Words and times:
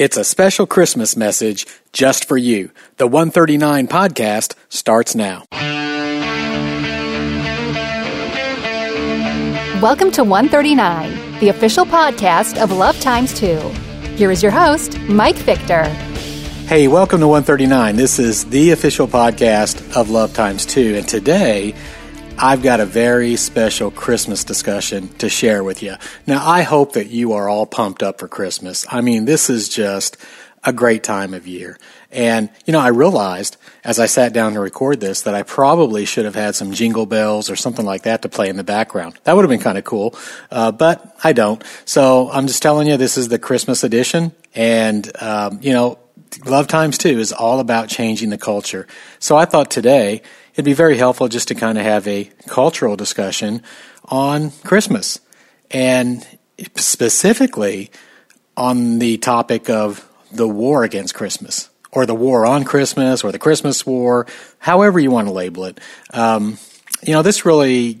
It's 0.00 0.16
a 0.16 0.24
special 0.24 0.66
Christmas 0.66 1.14
message 1.14 1.66
just 1.92 2.24
for 2.24 2.38
you. 2.38 2.70
The 2.96 3.06
139 3.06 3.86
podcast 3.86 4.54
starts 4.70 5.14
now. 5.14 5.44
Welcome 9.82 10.10
to 10.12 10.24
139, 10.24 11.40
the 11.40 11.50
official 11.50 11.84
podcast 11.84 12.56
of 12.56 12.72
Love 12.72 12.98
Times 13.00 13.34
2. 13.34 13.58
Here 14.16 14.30
is 14.30 14.42
your 14.42 14.52
host, 14.52 14.98
Mike 15.00 15.36
Victor. 15.36 15.84
Hey, 16.64 16.88
welcome 16.88 17.20
to 17.20 17.28
139. 17.28 17.96
This 17.96 18.18
is 18.18 18.46
the 18.46 18.70
official 18.70 19.06
podcast 19.06 19.94
of 19.94 20.08
Love 20.08 20.32
Times 20.32 20.64
2. 20.64 20.94
And 20.96 21.06
today, 21.06 21.74
I've 22.42 22.62
got 22.62 22.80
a 22.80 22.86
very 22.86 23.36
special 23.36 23.90
Christmas 23.90 24.44
discussion 24.44 25.08
to 25.18 25.28
share 25.28 25.62
with 25.62 25.82
you. 25.82 25.96
Now, 26.26 26.48
I 26.48 26.62
hope 26.62 26.94
that 26.94 27.08
you 27.08 27.34
are 27.34 27.50
all 27.50 27.66
pumped 27.66 28.02
up 28.02 28.18
for 28.18 28.28
Christmas. 28.28 28.86
I 28.88 29.02
mean, 29.02 29.26
this 29.26 29.50
is 29.50 29.68
just 29.68 30.16
a 30.64 30.72
great 30.72 31.02
time 31.02 31.34
of 31.34 31.46
year. 31.46 31.78
And, 32.10 32.48
you 32.64 32.72
know, 32.72 32.78
I 32.78 32.88
realized 32.88 33.58
as 33.84 33.98
I 33.98 34.06
sat 34.06 34.32
down 34.32 34.54
to 34.54 34.60
record 34.60 35.00
this 35.00 35.20
that 35.22 35.34
I 35.34 35.42
probably 35.42 36.06
should 36.06 36.24
have 36.24 36.34
had 36.34 36.54
some 36.54 36.72
jingle 36.72 37.04
bells 37.04 37.50
or 37.50 37.56
something 37.56 37.84
like 37.84 38.04
that 38.04 38.22
to 38.22 38.30
play 38.30 38.48
in 38.48 38.56
the 38.56 38.64
background. 38.64 39.18
That 39.24 39.36
would 39.36 39.42
have 39.42 39.50
been 39.50 39.60
kind 39.60 39.76
of 39.76 39.84
cool, 39.84 40.18
uh, 40.50 40.72
but 40.72 41.14
I 41.22 41.34
don't. 41.34 41.62
So 41.84 42.30
I'm 42.30 42.46
just 42.46 42.62
telling 42.62 42.88
you, 42.88 42.96
this 42.96 43.18
is 43.18 43.28
the 43.28 43.38
Christmas 43.38 43.84
edition. 43.84 44.32
And, 44.54 45.10
um, 45.22 45.58
you 45.60 45.74
know, 45.74 45.98
Love 46.46 46.68
Times 46.68 46.96
2 46.96 47.18
is 47.18 47.32
all 47.32 47.60
about 47.60 47.90
changing 47.90 48.30
the 48.30 48.38
culture. 48.38 48.86
So 49.18 49.36
I 49.36 49.44
thought 49.44 49.70
today, 49.70 50.22
it'd 50.60 50.66
be 50.66 50.74
very 50.74 50.98
helpful 50.98 51.26
just 51.26 51.48
to 51.48 51.54
kind 51.54 51.78
of 51.78 51.84
have 51.84 52.06
a 52.06 52.30
cultural 52.46 52.94
discussion 52.94 53.62
on 54.04 54.50
Christmas 54.62 55.18
and 55.70 56.26
specifically 56.76 57.90
on 58.58 58.98
the 58.98 59.16
topic 59.16 59.70
of 59.70 60.06
the 60.30 60.46
war 60.46 60.84
against 60.84 61.14
Christmas 61.14 61.70
or 61.92 62.04
the 62.04 62.14
war 62.14 62.44
on 62.44 62.64
Christmas 62.64 63.24
or 63.24 63.32
the 63.32 63.38
Christmas 63.38 63.86
war, 63.86 64.26
however 64.58 65.00
you 65.00 65.10
want 65.10 65.28
to 65.28 65.32
label 65.32 65.64
it. 65.64 65.80
Um, 66.12 66.58
you 67.02 67.14
know, 67.14 67.22
this 67.22 67.46
really 67.46 67.96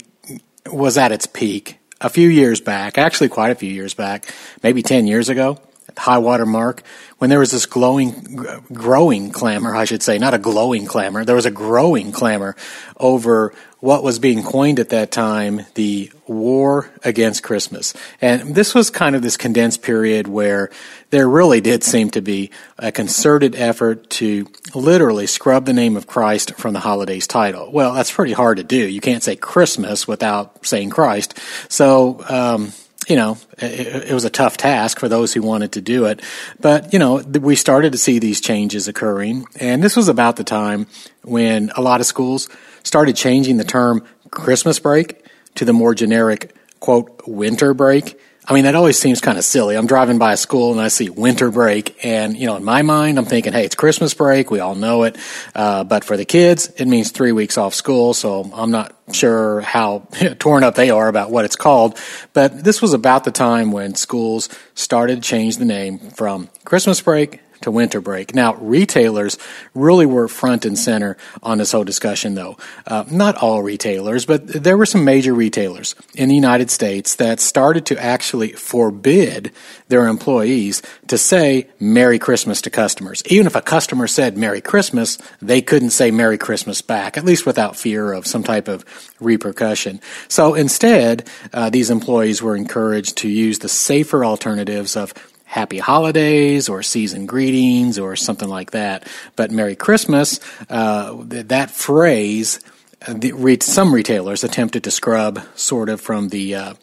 was 0.70 0.98
at 0.98 1.12
its 1.12 1.26
peak 1.26 1.78
a 2.02 2.10
few 2.10 2.28
years 2.28 2.60
back, 2.60 2.98
actually 2.98 3.30
quite 3.30 3.52
a 3.52 3.54
few 3.54 3.72
years 3.72 3.94
back, 3.94 4.30
maybe 4.62 4.82
10 4.82 5.06
years 5.06 5.30
ago 5.30 5.58
high 5.98 6.18
water 6.18 6.46
mark 6.46 6.82
when 7.18 7.30
there 7.30 7.38
was 7.38 7.50
this 7.50 7.66
glowing, 7.66 8.46
growing 8.72 9.30
clamor, 9.30 9.74
I 9.74 9.84
should 9.84 10.02
say, 10.02 10.18
not 10.18 10.34
a 10.34 10.38
glowing 10.38 10.86
clamor. 10.86 11.24
There 11.24 11.36
was 11.36 11.46
a 11.46 11.50
growing 11.50 12.12
clamor 12.12 12.56
over 12.96 13.52
what 13.80 14.02
was 14.02 14.18
being 14.18 14.42
coined 14.42 14.78
at 14.78 14.90
that 14.90 15.10
time 15.10 15.66
the 15.74 16.12
war 16.26 16.90
against 17.02 17.42
Christmas. 17.42 17.94
And 18.20 18.54
this 18.54 18.74
was 18.74 18.90
kind 18.90 19.16
of 19.16 19.22
this 19.22 19.36
condensed 19.36 19.82
period 19.82 20.28
where 20.28 20.70
there 21.10 21.28
really 21.28 21.60
did 21.60 21.82
seem 21.82 22.10
to 22.10 22.20
be 22.20 22.50
a 22.78 22.92
concerted 22.92 23.54
effort 23.54 24.08
to 24.10 24.46
literally 24.74 25.26
scrub 25.26 25.64
the 25.64 25.72
name 25.72 25.96
of 25.96 26.06
Christ 26.06 26.54
from 26.54 26.72
the 26.72 26.80
holiday's 26.80 27.26
title. 27.26 27.72
Well, 27.72 27.94
that's 27.94 28.12
pretty 28.12 28.32
hard 28.32 28.58
to 28.58 28.64
do. 28.64 28.76
You 28.76 29.00
can't 29.00 29.22
say 29.22 29.36
Christmas 29.36 30.06
without 30.06 30.64
saying 30.64 30.90
Christ. 30.90 31.38
So, 31.68 32.22
um, 32.28 32.72
you 33.10 33.16
know, 33.16 33.36
it, 33.58 34.10
it, 34.10 34.14
was 34.14 34.24
a 34.24 34.30
tough 34.30 34.56
task 34.56 35.00
for 35.00 35.08
those 35.08 35.34
who 35.34 35.42
wanted 35.42 35.72
to 35.72 35.80
do 35.80 36.06
it. 36.06 36.22
But, 36.60 36.92
you 36.92 36.98
know, 36.98 37.18
we 37.18 37.56
started 37.56 37.92
to 37.92 37.98
see 37.98 38.18
these 38.20 38.40
changes 38.40 38.88
occurring. 38.88 39.46
And 39.58 39.82
this 39.82 39.96
was 39.96 40.08
about 40.08 40.36
the 40.36 40.44
time 40.44 40.86
when 41.22 41.70
a 41.76 41.82
lot 41.82 42.00
of 42.00 42.06
schools 42.06 42.48
started 42.84 43.16
changing 43.16 43.56
the 43.56 43.64
term 43.64 44.04
Christmas 44.30 44.78
break 44.78 45.24
to 45.56 45.64
the 45.64 45.72
more 45.72 45.94
generic, 45.94 46.54
quote, 46.78 47.22
winter 47.26 47.74
break. 47.74 48.18
I 48.46 48.54
mean, 48.54 48.64
that 48.64 48.74
always 48.74 48.98
seems 48.98 49.20
kind 49.20 49.38
of 49.38 49.44
silly. 49.44 49.76
I'm 49.76 49.86
driving 49.86 50.18
by 50.18 50.32
a 50.32 50.36
school 50.36 50.72
and 50.72 50.80
I 50.80 50.88
see 50.88 51.10
winter 51.10 51.50
break, 51.50 52.04
and 52.04 52.36
you 52.36 52.46
know, 52.46 52.56
in 52.56 52.64
my 52.64 52.82
mind, 52.82 53.18
I'm 53.18 53.26
thinking, 53.26 53.52
hey, 53.52 53.64
it's 53.64 53.74
Christmas 53.74 54.14
break. 54.14 54.50
We 54.50 54.60
all 54.60 54.74
know 54.74 55.04
it, 55.04 55.16
uh, 55.54 55.84
but 55.84 56.04
for 56.04 56.16
the 56.16 56.24
kids, 56.24 56.68
it 56.76 56.86
means 56.86 57.10
three 57.10 57.32
weeks 57.32 57.58
off 57.58 57.74
school. 57.74 58.14
So 58.14 58.50
I'm 58.52 58.70
not 58.70 58.96
sure 59.12 59.60
how 59.60 60.08
torn 60.38 60.64
up 60.64 60.74
they 60.74 60.90
are 60.90 61.08
about 61.08 61.30
what 61.30 61.44
it's 61.44 61.56
called. 61.56 61.98
But 62.32 62.64
this 62.64 62.80
was 62.80 62.94
about 62.94 63.24
the 63.24 63.30
time 63.30 63.72
when 63.72 63.94
schools 63.94 64.48
started 64.74 65.16
to 65.16 65.22
change 65.22 65.58
the 65.58 65.64
name 65.64 65.98
from 65.98 66.48
Christmas 66.64 67.00
break 67.00 67.40
to 67.62 67.70
winter 67.70 68.00
break. 68.00 68.34
Now, 68.34 68.54
retailers 68.54 69.38
really 69.74 70.06
were 70.06 70.28
front 70.28 70.64
and 70.64 70.78
center 70.78 71.16
on 71.42 71.58
this 71.58 71.72
whole 71.72 71.84
discussion, 71.84 72.34
though. 72.34 72.56
Uh, 72.86 73.04
not 73.10 73.36
all 73.36 73.62
retailers, 73.62 74.24
but 74.24 74.46
there 74.46 74.78
were 74.78 74.86
some 74.86 75.04
major 75.04 75.34
retailers 75.34 75.94
in 76.14 76.28
the 76.28 76.34
United 76.34 76.70
States 76.70 77.16
that 77.16 77.40
started 77.40 77.86
to 77.86 78.02
actually 78.02 78.52
forbid 78.52 79.52
their 79.88 80.06
employees 80.06 80.82
to 81.08 81.18
say 81.18 81.68
Merry 81.78 82.18
Christmas 82.18 82.62
to 82.62 82.70
customers. 82.70 83.22
Even 83.26 83.46
if 83.46 83.56
a 83.56 83.62
customer 83.62 84.06
said 84.06 84.36
Merry 84.36 84.60
Christmas, 84.60 85.18
they 85.42 85.60
couldn't 85.60 85.90
say 85.90 86.10
Merry 86.10 86.38
Christmas 86.38 86.80
back, 86.82 87.16
at 87.16 87.24
least 87.24 87.46
without 87.46 87.76
fear 87.76 88.12
of 88.12 88.26
some 88.26 88.42
type 88.42 88.68
of 88.68 88.84
repercussion. 89.20 90.00
So 90.28 90.54
instead, 90.54 91.28
uh, 91.52 91.70
these 91.70 91.90
employees 91.90 92.42
were 92.42 92.56
encouraged 92.56 93.16
to 93.18 93.28
use 93.28 93.58
the 93.58 93.68
safer 93.68 94.24
alternatives 94.24 94.96
of 94.96 95.12
happy 95.50 95.78
holidays 95.78 96.68
or 96.68 96.80
season 96.80 97.26
greetings 97.26 97.98
or 97.98 98.14
something 98.14 98.48
like 98.48 98.70
that. 98.70 99.08
But 99.34 99.50
Merry 99.50 99.74
Christmas, 99.74 100.38
uh, 100.68 101.16
that 101.24 101.72
phrase, 101.72 102.60
uh, 103.04 103.14
some 103.60 103.92
retailers 103.92 104.44
attempted 104.44 104.84
to 104.84 104.92
scrub 104.92 105.40
sort 105.56 105.88
of 105.88 106.00
from 106.00 106.28
the 106.28 106.54
uh, 106.54 106.74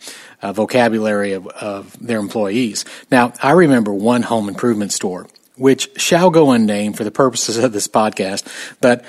uh, 0.42 0.52
vocabulary 0.52 1.32
of, 1.32 1.48
of 1.48 1.98
their 2.06 2.20
employees. 2.20 2.84
Now, 3.10 3.32
I 3.42 3.52
remember 3.52 3.94
one 3.94 4.22
home 4.22 4.50
improvement 4.50 4.92
store, 4.92 5.28
which 5.56 5.90
shall 5.96 6.30
go 6.30 6.52
unnamed 6.52 6.98
for 6.98 7.06
the 7.06 7.12
purposes 7.12 7.58
of 7.58 7.72
this 7.72 7.88
podcast, 7.88 8.46
but 8.82 9.06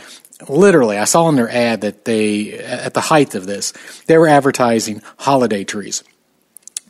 literally, 0.48 0.98
I 0.98 1.04
saw 1.04 1.28
in 1.30 1.34
their 1.34 1.50
ad 1.50 1.80
that 1.80 2.04
they, 2.04 2.52
at 2.60 2.94
the 2.94 3.00
height 3.00 3.34
of 3.34 3.46
this, 3.46 3.72
they 4.06 4.16
were 4.18 4.28
advertising 4.28 5.02
holiday 5.16 5.64
trees. 5.64 6.04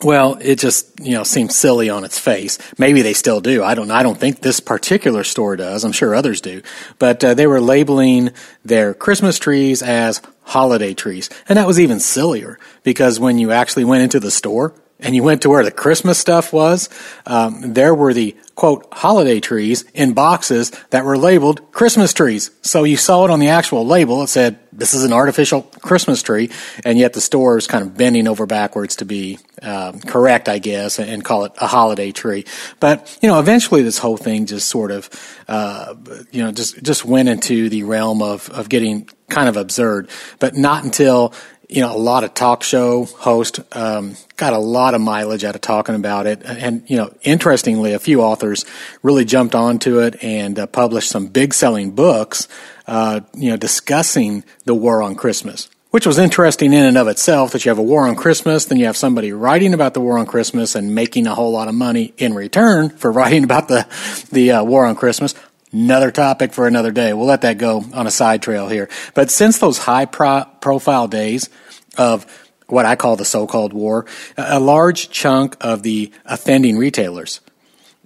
Well, 0.02 0.38
it 0.40 0.58
just 0.58 1.00
you 1.00 1.12
know 1.12 1.24
seems 1.24 1.56
silly 1.56 1.90
on 1.90 2.04
its 2.04 2.18
face. 2.18 2.58
Maybe 2.78 3.02
they 3.02 3.14
still 3.14 3.40
do. 3.40 3.64
I 3.64 3.74
don't. 3.74 3.88
Know. 3.88 3.94
I 3.94 4.02
don't 4.02 4.18
think 4.18 4.40
this 4.40 4.60
particular 4.60 5.24
store 5.24 5.56
does. 5.56 5.84
I'm 5.84 5.92
sure 5.92 6.14
others 6.14 6.40
do. 6.40 6.62
But 6.98 7.24
uh, 7.24 7.34
they 7.34 7.46
were 7.46 7.60
labeling 7.60 8.30
their 8.64 8.94
Christmas 8.94 9.38
trees 9.38 9.82
as 9.82 10.22
holiday 10.42 10.94
trees, 10.94 11.28
and 11.48 11.56
that 11.56 11.66
was 11.66 11.80
even 11.80 12.00
sillier 12.00 12.58
because 12.84 13.18
when 13.18 13.38
you 13.38 13.50
actually 13.50 13.84
went 13.84 14.04
into 14.04 14.20
the 14.20 14.30
store 14.30 14.72
and 15.00 15.14
you 15.14 15.22
went 15.22 15.42
to 15.42 15.48
where 15.48 15.64
the 15.64 15.70
Christmas 15.70 16.18
stuff 16.18 16.52
was, 16.52 16.88
um, 17.26 17.74
there 17.74 17.94
were 17.94 18.12
the 18.12 18.36
quote 18.54 18.88
holiday 18.92 19.38
trees 19.38 19.84
in 19.94 20.12
boxes 20.12 20.72
that 20.90 21.04
were 21.04 21.16
labeled 21.16 21.70
Christmas 21.70 22.12
trees. 22.12 22.50
So 22.62 22.82
you 22.82 22.96
saw 22.96 23.24
it 23.24 23.30
on 23.30 23.38
the 23.38 23.48
actual 23.48 23.86
label. 23.86 24.24
It 24.24 24.26
said 24.26 24.58
this 24.72 24.94
is 24.94 25.04
an 25.04 25.12
artificial 25.12 25.62
Christmas 25.62 26.22
tree, 26.22 26.50
and 26.84 26.98
yet 26.98 27.12
the 27.12 27.20
store 27.20 27.56
is 27.56 27.68
kind 27.68 27.84
of 27.84 27.96
bending 27.96 28.26
over 28.26 28.46
backwards 28.46 28.96
to 28.96 29.04
be 29.04 29.38
um, 29.62 30.00
correct, 30.00 30.48
I 30.48 30.58
guess, 30.58 30.98
and 30.98 31.24
call 31.24 31.44
it 31.44 31.52
a 31.58 31.68
holiday 31.68 32.10
tree. 32.10 32.44
But 32.80 33.16
you 33.22 33.28
know, 33.28 33.38
eventually 33.38 33.82
this 33.82 33.98
whole 33.98 34.16
thing 34.16 34.46
just 34.46 34.68
sort 34.68 34.90
of, 34.90 35.08
uh, 35.46 35.94
you 36.32 36.42
know, 36.42 36.50
just 36.50 36.82
just 36.82 37.04
went 37.04 37.28
into 37.28 37.68
the 37.68 37.84
realm 37.84 38.22
of 38.22 38.50
of 38.50 38.68
getting 38.68 39.08
kind 39.28 39.48
of 39.48 39.56
absurd. 39.56 40.10
But 40.40 40.56
not 40.56 40.82
until 40.82 41.32
you 41.68 41.82
know, 41.82 41.94
a 41.94 41.98
lot 41.98 42.24
of 42.24 42.32
talk 42.32 42.62
show 42.62 43.04
host, 43.04 43.60
um, 43.72 44.16
got 44.36 44.54
a 44.54 44.58
lot 44.58 44.94
of 44.94 45.02
mileage 45.02 45.44
out 45.44 45.54
of 45.54 45.60
talking 45.60 45.94
about 45.94 46.26
it. 46.26 46.42
And, 46.42 46.82
you 46.88 46.96
know, 46.96 47.12
interestingly, 47.22 47.92
a 47.92 47.98
few 47.98 48.22
authors 48.22 48.64
really 49.02 49.26
jumped 49.26 49.54
onto 49.54 50.00
it 50.00 50.22
and 50.24 50.58
uh, 50.58 50.66
published 50.66 51.10
some 51.10 51.26
big 51.26 51.52
selling 51.52 51.90
books, 51.90 52.48
uh, 52.86 53.20
you 53.34 53.50
know, 53.50 53.58
discussing 53.58 54.44
the 54.64 54.74
war 54.74 55.02
on 55.02 55.14
Christmas, 55.14 55.68
which 55.90 56.06
was 56.06 56.16
interesting 56.16 56.72
in 56.72 56.84
and 56.84 56.96
of 56.96 57.06
itself 57.06 57.52
that 57.52 57.66
you 57.66 57.68
have 57.70 57.78
a 57.78 57.82
war 57.82 58.08
on 58.08 58.16
Christmas, 58.16 58.64
then 58.64 58.78
you 58.78 58.86
have 58.86 58.96
somebody 58.96 59.30
writing 59.32 59.74
about 59.74 59.92
the 59.92 60.00
war 60.00 60.18
on 60.18 60.24
Christmas 60.24 60.74
and 60.74 60.94
making 60.94 61.26
a 61.26 61.34
whole 61.34 61.52
lot 61.52 61.68
of 61.68 61.74
money 61.74 62.14
in 62.16 62.32
return 62.32 62.88
for 62.88 63.12
writing 63.18 63.44
about 63.44 63.68
the, 63.68 63.86
the 64.32 64.52
uh, 64.52 64.64
war 64.64 64.86
on 64.86 64.96
Christmas. 64.96 65.34
Another 65.72 66.10
topic 66.10 66.52
for 66.52 66.66
another 66.66 66.90
day. 66.90 67.12
We'll 67.12 67.26
let 67.26 67.42
that 67.42 67.58
go 67.58 67.84
on 67.92 68.06
a 68.06 68.10
side 68.10 68.42
trail 68.42 68.68
here. 68.68 68.88
But 69.14 69.30
since 69.30 69.58
those 69.58 69.78
high 69.78 70.06
pro- 70.06 70.46
profile 70.60 71.08
days 71.08 71.50
of 71.96 72.26
what 72.68 72.86
I 72.86 72.96
call 72.96 73.16
the 73.16 73.24
so-called 73.24 73.72
war, 73.72 74.06
a 74.36 74.60
large 74.60 75.10
chunk 75.10 75.56
of 75.60 75.82
the 75.82 76.10
offending 76.24 76.78
retailers, 76.78 77.40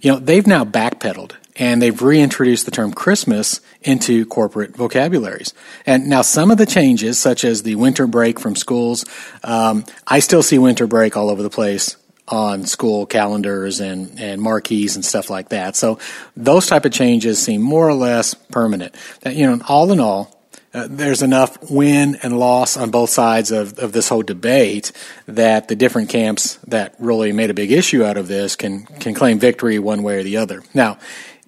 you 0.00 0.10
know, 0.10 0.18
they've 0.18 0.46
now 0.46 0.64
backpedaled 0.64 1.32
and 1.56 1.80
they've 1.80 2.00
reintroduced 2.00 2.64
the 2.64 2.70
term 2.70 2.92
Christmas 2.92 3.60
into 3.82 4.26
corporate 4.26 4.74
vocabularies. 4.76 5.54
And 5.86 6.08
now 6.08 6.22
some 6.22 6.50
of 6.50 6.58
the 6.58 6.66
changes, 6.66 7.18
such 7.18 7.44
as 7.44 7.62
the 7.62 7.76
winter 7.76 8.06
break 8.06 8.40
from 8.40 8.56
schools, 8.56 9.04
um, 9.44 9.84
I 10.06 10.20
still 10.20 10.42
see 10.42 10.58
winter 10.58 10.86
break 10.86 11.16
all 11.16 11.30
over 11.30 11.42
the 11.42 11.50
place 11.50 11.96
on 12.28 12.64
school 12.64 13.04
calendars 13.04 13.80
and, 13.80 14.18
and 14.18 14.40
marquees 14.40 14.94
and 14.94 15.04
stuff 15.04 15.28
like 15.28 15.50
that. 15.50 15.76
So 15.76 15.98
those 16.36 16.66
type 16.66 16.84
of 16.84 16.92
changes 16.92 17.42
seem 17.42 17.60
more 17.60 17.88
or 17.88 17.94
less 17.94 18.34
permanent. 18.34 18.94
You 19.26 19.46
know, 19.46 19.60
all 19.68 19.90
in 19.92 20.00
all, 20.00 20.42
uh, 20.74 20.86
there's 20.88 21.20
enough 21.20 21.70
win 21.70 22.16
and 22.22 22.38
loss 22.38 22.78
on 22.78 22.90
both 22.90 23.10
sides 23.10 23.50
of, 23.50 23.78
of 23.78 23.92
this 23.92 24.08
whole 24.08 24.22
debate 24.22 24.92
that 25.26 25.68
the 25.68 25.76
different 25.76 26.08
camps 26.08 26.54
that 26.66 26.94
really 26.98 27.32
made 27.32 27.50
a 27.50 27.54
big 27.54 27.70
issue 27.70 28.02
out 28.04 28.16
of 28.16 28.26
this 28.26 28.56
can 28.56 28.86
can 28.86 29.12
claim 29.12 29.38
victory 29.38 29.78
one 29.78 30.02
way 30.02 30.18
or 30.18 30.22
the 30.22 30.38
other. 30.38 30.62
Now, 30.72 30.98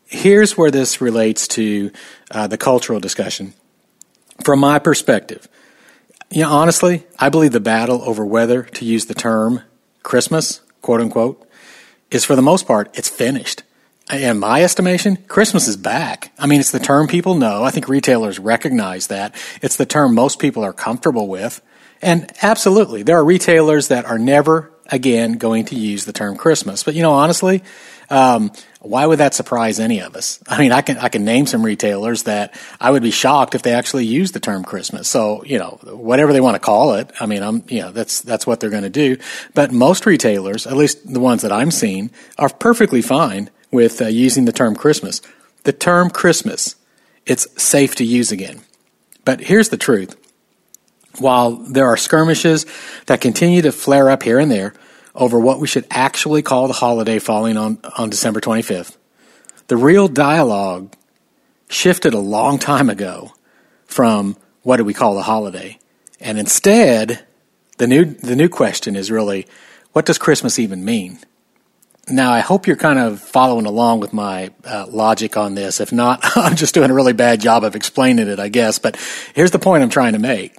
here's 0.04 0.58
where 0.58 0.70
this 0.70 1.00
relates 1.00 1.48
to 1.48 1.90
uh, 2.30 2.48
the 2.48 2.58
cultural 2.58 3.00
discussion. 3.00 3.54
From 4.44 4.58
my 4.58 4.78
perspective, 4.78 5.48
you 6.30 6.42
know, 6.42 6.50
honestly, 6.50 7.06
I 7.18 7.30
believe 7.30 7.52
the 7.52 7.60
battle 7.60 8.02
over 8.02 8.26
whether 8.26 8.64
to 8.64 8.84
use 8.84 9.06
the 9.06 9.14
term 9.14 9.62
Christmas, 10.02 10.60
quote 10.84 11.00
unquote, 11.00 11.48
is 12.10 12.24
for 12.24 12.36
the 12.36 12.42
most 12.42 12.66
part, 12.66 12.96
it's 12.96 13.08
finished. 13.08 13.62
In 14.12 14.38
my 14.38 14.62
estimation, 14.62 15.16
Christmas 15.16 15.66
is 15.66 15.78
back. 15.78 16.30
I 16.38 16.46
mean, 16.46 16.60
it's 16.60 16.70
the 16.70 16.78
term 16.78 17.08
people 17.08 17.34
know. 17.34 17.64
I 17.64 17.70
think 17.70 17.88
retailers 17.88 18.38
recognize 18.38 19.06
that. 19.06 19.34
It's 19.62 19.76
the 19.76 19.86
term 19.86 20.14
most 20.14 20.38
people 20.38 20.62
are 20.62 20.74
comfortable 20.74 21.26
with. 21.26 21.62
And 22.02 22.30
absolutely, 22.42 23.02
there 23.02 23.16
are 23.16 23.24
retailers 23.24 23.88
that 23.88 24.04
are 24.04 24.18
never 24.18 24.70
again 24.88 25.38
going 25.38 25.64
to 25.66 25.74
use 25.74 26.04
the 26.04 26.12
term 26.12 26.36
Christmas. 26.36 26.82
But 26.82 26.94
you 26.94 27.02
know, 27.02 27.12
honestly, 27.12 27.62
um, 28.10 28.52
why 28.84 29.06
would 29.06 29.18
that 29.18 29.32
surprise 29.32 29.80
any 29.80 30.00
of 30.00 30.14
us? 30.14 30.38
I 30.46 30.58
mean, 30.58 30.70
I 30.70 30.82
can 30.82 30.98
I 30.98 31.08
can 31.08 31.24
name 31.24 31.46
some 31.46 31.64
retailers 31.64 32.24
that 32.24 32.54
I 32.78 32.90
would 32.90 33.02
be 33.02 33.10
shocked 33.10 33.54
if 33.54 33.62
they 33.62 33.72
actually 33.72 34.04
use 34.04 34.32
the 34.32 34.40
term 34.40 34.62
Christmas. 34.62 35.08
So 35.08 35.42
you 35.44 35.58
know, 35.58 35.78
whatever 35.84 36.32
they 36.32 36.40
want 36.40 36.54
to 36.56 36.60
call 36.60 36.94
it, 36.94 37.10
I 37.18 37.26
mean, 37.26 37.42
I'm 37.42 37.64
you 37.68 37.80
know 37.80 37.92
that's 37.92 38.20
that's 38.20 38.46
what 38.46 38.60
they're 38.60 38.70
going 38.70 38.82
to 38.82 38.90
do. 38.90 39.16
But 39.54 39.72
most 39.72 40.04
retailers, 40.04 40.66
at 40.66 40.76
least 40.76 41.12
the 41.12 41.20
ones 41.20 41.42
that 41.42 41.52
I'm 41.52 41.70
seeing, 41.70 42.10
are 42.38 42.50
perfectly 42.50 43.00
fine 43.00 43.50
with 43.70 44.02
uh, 44.02 44.06
using 44.06 44.44
the 44.44 44.52
term 44.52 44.76
Christmas. 44.76 45.22
The 45.62 45.72
term 45.72 46.10
Christmas, 46.10 46.76
it's 47.24 47.46
safe 47.60 47.94
to 47.96 48.04
use 48.04 48.32
again. 48.32 48.60
But 49.24 49.40
here's 49.40 49.70
the 49.70 49.78
truth. 49.78 50.14
While 51.18 51.52
there 51.52 51.86
are 51.86 51.96
skirmishes 51.96 52.66
that 53.06 53.22
continue 53.22 53.62
to 53.62 53.72
flare 53.72 54.10
up 54.10 54.24
here 54.24 54.38
and 54.38 54.50
there 54.50 54.74
over 55.14 55.38
what 55.38 55.60
we 55.60 55.66
should 55.66 55.86
actually 55.90 56.42
call 56.42 56.66
the 56.66 56.74
holiday 56.74 57.18
falling 57.18 57.56
on, 57.56 57.78
on 57.96 58.10
December 58.10 58.40
25th, 58.40 58.96
the 59.68 59.76
real 59.76 60.08
dialogue 60.08 60.94
shifted 61.68 62.14
a 62.14 62.18
long 62.18 62.58
time 62.58 62.90
ago 62.90 63.32
from 63.86 64.36
what 64.62 64.78
do 64.78 64.84
we 64.84 64.94
call 64.94 65.14
the 65.14 65.22
holiday? 65.22 65.78
And 66.20 66.38
instead, 66.38 67.24
the 67.78 67.86
new, 67.86 68.04
the 68.04 68.36
new 68.36 68.48
question 68.48 68.96
is 68.96 69.10
really, 69.10 69.46
what 69.92 70.06
does 70.06 70.18
Christmas 70.18 70.58
even 70.58 70.84
mean? 70.84 71.18
Now, 72.08 72.32
I 72.32 72.40
hope 72.40 72.66
you're 72.66 72.76
kind 72.76 72.98
of 72.98 73.20
following 73.20 73.64
along 73.64 74.00
with 74.00 74.12
my 74.12 74.50
uh, 74.64 74.86
logic 74.88 75.36
on 75.36 75.54
this. 75.54 75.80
If 75.80 75.90
not, 75.92 76.20
I'm 76.36 76.56
just 76.56 76.74
doing 76.74 76.90
a 76.90 76.94
really 76.94 77.14
bad 77.14 77.40
job 77.40 77.64
of 77.64 77.76
explaining 77.76 78.28
it, 78.28 78.38
I 78.38 78.48
guess. 78.48 78.78
But 78.78 78.96
here's 79.34 79.52
the 79.52 79.58
point 79.58 79.82
I'm 79.82 79.90
trying 79.90 80.12
to 80.12 80.18
make. 80.18 80.56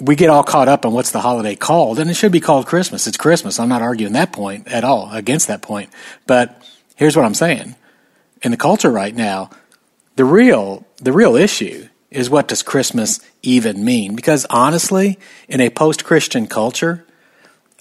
We 0.00 0.14
get 0.16 0.30
all 0.30 0.44
caught 0.44 0.68
up 0.68 0.86
on 0.86 0.92
what's 0.92 1.10
the 1.10 1.20
holiday 1.20 1.56
called, 1.56 1.98
and 1.98 2.10
it 2.10 2.14
should 2.14 2.32
be 2.32 2.40
called 2.40 2.66
Christmas. 2.66 3.06
It's 3.06 3.16
Christmas. 3.16 3.58
I'm 3.58 3.68
not 3.68 3.82
arguing 3.82 4.12
that 4.12 4.32
point 4.32 4.68
at 4.68 4.84
all, 4.84 5.10
against 5.12 5.48
that 5.48 5.62
point. 5.62 5.90
But 6.26 6.62
here's 6.96 7.16
what 7.16 7.24
I'm 7.24 7.34
saying. 7.34 7.74
In 8.42 8.50
the 8.50 8.56
culture 8.56 8.90
right 8.90 9.14
now, 9.14 9.50
the 10.16 10.24
real, 10.24 10.86
the 10.96 11.12
real 11.12 11.36
issue 11.36 11.88
is 12.10 12.30
what 12.30 12.48
does 12.48 12.62
Christmas 12.62 13.20
even 13.42 13.84
mean? 13.84 14.14
Because 14.14 14.46
honestly, 14.50 15.18
in 15.48 15.60
a 15.60 15.70
post-Christian 15.70 16.46
culture, 16.46 17.04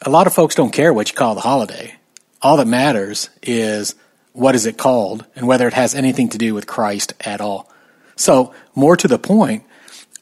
a 0.01 0.09
lot 0.09 0.27
of 0.27 0.33
folks 0.33 0.55
don't 0.55 0.71
care 0.71 0.93
what 0.93 1.09
you 1.09 1.15
call 1.15 1.35
the 1.35 1.41
holiday. 1.41 1.95
All 2.41 2.57
that 2.57 2.67
matters 2.67 3.29
is 3.43 3.95
what 4.33 4.55
is 4.55 4.65
it 4.65 4.77
called 4.77 5.25
and 5.35 5.47
whether 5.47 5.67
it 5.67 5.73
has 5.73 5.95
anything 5.95 6.29
to 6.29 6.37
do 6.37 6.53
with 6.53 6.67
Christ 6.67 7.13
at 7.21 7.41
all. 7.41 7.69
So, 8.15 8.53
more 8.75 8.95
to 8.97 9.07
the 9.07 9.19
point, 9.19 9.63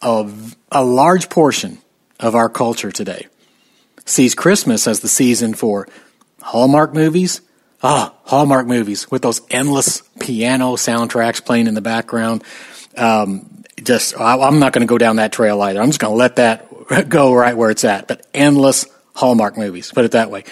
of 0.01 0.55
a 0.71 0.83
large 0.83 1.29
portion 1.29 1.79
of 2.19 2.35
our 2.35 2.49
culture 2.49 2.91
today 2.91 3.27
sees 4.05 4.35
Christmas 4.35 4.87
as 4.87 5.01
the 5.01 5.07
season 5.07 5.53
for 5.53 5.87
Hallmark 6.41 6.93
movies. 6.93 7.41
Ah, 7.83 8.13
Hallmark 8.23 8.65
movies 8.65 9.11
with 9.11 9.21
those 9.21 9.41
endless 9.51 10.01
piano 10.19 10.73
soundtracks 10.73 11.43
playing 11.43 11.67
in 11.67 11.73
the 11.73 11.81
background. 11.81 12.43
Um, 12.95 13.63
just, 13.83 14.19
I'm 14.19 14.59
not 14.59 14.73
going 14.73 14.85
to 14.85 14.89
go 14.89 14.97
down 14.97 15.17
that 15.17 15.31
trail 15.31 15.61
either. 15.61 15.79
I'm 15.79 15.89
just 15.89 15.99
going 15.99 16.13
to 16.13 16.17
let 16.17 16.37
that 16.37 16.67
go 17.09 17.33
right 17.33 17.55
where 17.55 17.69
it's 17.69 17.83
at. 17.83 18.07
But 18.07 18.25
endless 18.33 18.85
Hallmark 19.15 19.57
movies, 19.57 19.91
put 19.91 20.05
it 20.05 20.11
that 20.11 20.31
way. 20.31 20.43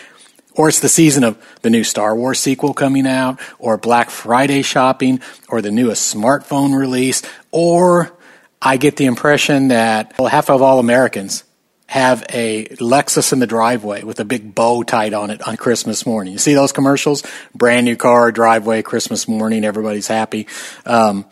Or 0.53 0.69
it's 0.69 0.79
the 0.79 0.89
season 0.89 1.23
of 1.23 1.37
the 1.63 1.69
new 1.69 1.83
Star 1.83 2.15
Wars 2.15 2.39
sequel 2.39 2.73
coming 2.73 3.05
out, 3.05 3.39
or 3.59 3.77
Black 3.77 4.09
Friday 4.09 4.61
shopping, 4.61 5.19
or 5.49 5.61
the 5.61 5.71
newest 5.71 6.13
smartphone 6.13 6.77
release, 6.77 7.23
or 7.51 8.15
I 8.61 8.77
get 8.77 8.97
the 8.97 9.05
impression 9.05 9.69
that 9.69 10.13
well, 10.17 10.27
half 10.27 10.49
of 10.49 10.61
all 10.61 10.79
Americans 10.79 11.43
have 11.87 12.25
a 12.29 12.65
Lexus 12.65 13.31
in 13.31 13.39
the 13.39 13.47
driveway 13.47 14.03
with 14.03 14.19
a 14.19 14.25
big 14.25 14.55
bow 14.55 14.83
tied 14.83 15.13
on 15.13 15.29
it 15.29 15.47
on 15.47 15.55
Christmas 15.55 16.05
morning. 16.05 16.33
You 16.33 16.39
see 16.39 16.53
those 16.53 16.71
commercials? 16.71 17.23
Brand 17.53 17.85
new 17.85 17.95
car, 17.95 18.31
driveway, 18.31 18.81
Christmas 18.81 19.27
morning, 19.27 19.63
everybody's 19.63 20.07
happy. 20.07 20.47
Um, 20.85 21.25